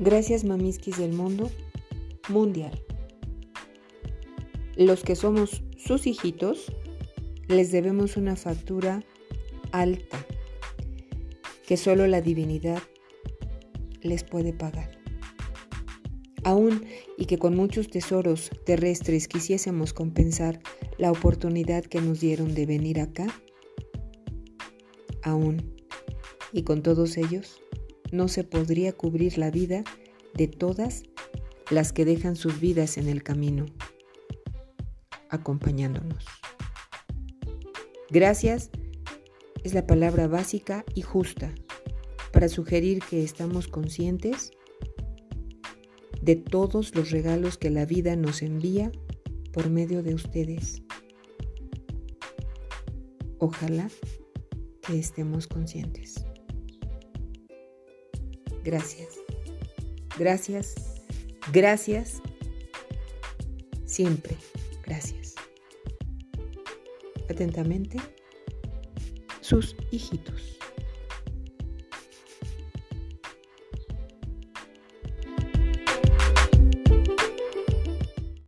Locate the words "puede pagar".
14.24-14.90